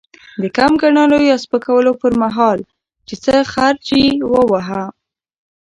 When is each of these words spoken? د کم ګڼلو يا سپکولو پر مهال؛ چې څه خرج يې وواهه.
د 0.41 0.43
کم 0.57 0.71
ګڼلو 0.81 1.17
يا 1.29 1.35
سپکولو 1.43 1.91
پر 2.01 2.11
مهال؛ 2.23 2.59
چې 3.07 3.15
څه 3.23 3.33
خرج 3.51 3.85
يې 3.99 4.07
وواهه. 4.31 4.83